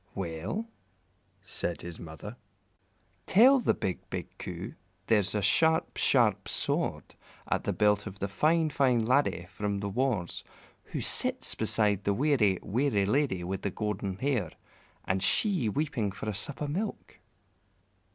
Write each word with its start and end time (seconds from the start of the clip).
"Well," 0.15 0.67
said 1.43 1.81
his 1.81 1.99
mother, 1.99 2.35
"tell 3.27 3.59
the 3.59 3.75
big, 3.75 3.99
big 4.09 4.35
Coo 4.39 4.73
there's 5.05 5.35
a 5.35 5.43
sharp, 5.43 5.95
sharp 5.95 6.47
sword 6.49 7.13
at 7.47 7.65
the 7.65 7.71
belt 7.71 8.07
of 8.07 8.17
the 8.17 8.27
fine, 8.27 8.71
fine 8.71 9.05
laddie 9.05 9.45
from 9.51 9.77
the 9.77 9.89
wars 9.89 10.43
who 10.85 11.01
sits 11.01 11.53
beside 11.53 12.03
the 12.05 12.15
weary, 12.15 12.57
weary 12.63 13.05
lady 13.05 13.43
with 13.43 13.61
the 13.61 13.69
golden 13.69 14.17
hair, 14.17 14.49
and 15.05 15.21
she 15.21 15.69
weeping 15.69 16.11
for 16.11 16.27
a 16.27 16.33
sup 16.33 16.63
o' 16.63 16.67
milk." 16.67 17.19